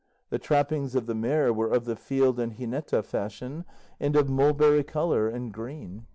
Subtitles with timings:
[0.31, 3.65] The trappings of the mare were of the field and jineta fashion,
[3.99, 6.07] and of mulberry colour and green.